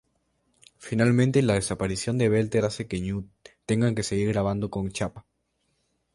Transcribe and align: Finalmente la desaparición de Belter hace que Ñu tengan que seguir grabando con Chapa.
Finalmente 0.79 1.43
la 1.43 1.53
desaparición 1.53 2.17
de 2.17 2.27
Belter 2.27 2.65
hace 2.65 2.87
que 2.87 2.99
Ñu 2.99 3.29
tengan 3.67 3.93
que 3.93 4.01
seguir 4.01 4.29
grabando 4.29 4.71
con 4.71 4.89
Chapa. 4.91 5.27